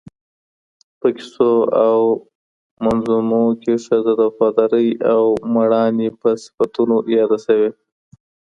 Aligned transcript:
په 0.99 1.07
کیسو 1.17 1.51
او 1.85 1.99
منظومو 2.85 3.43
کي 3.61 3.73
ښځه 3.85 4.11
د 4.15 4.21
وفادارۍ 4.29 4.89
او 5.13 5.23
مېړانې 5.53 6.09
په 6.21 6.29
صفتونو 6.43 6.95
یاده 7.17 7.37
سوی 7.45 7.69